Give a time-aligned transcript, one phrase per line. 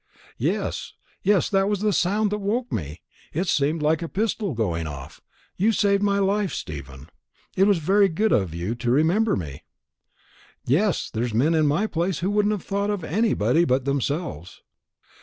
[0.39, 3.01] "Yes, yes, that was the sound that woke me;
[3.33, 5.21] it seemed like a pistol going off.
[5.57, 7.07] You saved my life, Stephen.
[7.55, 9.61] It was very good of you to remember me."
[10.65, 14.63] "Yes; there's men in my place who wouldn't have thought of anybody but themselves."